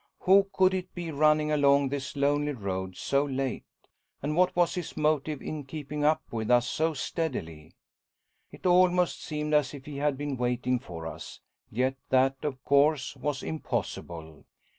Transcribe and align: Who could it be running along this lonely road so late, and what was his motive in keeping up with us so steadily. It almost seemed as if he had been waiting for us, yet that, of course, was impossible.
Who 0.21 0.47
could 0.51 0.73
it 0.73 0.95
be 0.95 1.11
running 1.11 1.51
along 1.51 1.89
this 1.89 2.15
lonely 2.15 2.53
road 2.53 2.97
so 2.97 3.23
late, 3.23 3.65
and 4.23 4.35
what 4.35 4.55
was 4.55 4.73
his 4.73 4.97
motive 4.97 5.43
in 5.43 5.63
keeping 5.63 6.03
up 6.03 6.23
with 6.31 6.49
us 6.49 6.67
so 6.67 6.95
steadily. 6.95 7.75
It 8.51 8.65
almost 8.65 9.23
seemed 9.23 9.53
as 9.53 9.75
if 9.75 9.85
he 9.85 9.97
had 9.97 10.17
been 10.17 10.37
waiting 10.37 10.79
for 10.79 11.05
us, 11.05 11.41
yet 11.69 11.97
that, 12.09 12.37
of 12.41 12.65
course, 12.65 13.15
was 13.15 13.43
impossible. 13.43 14.45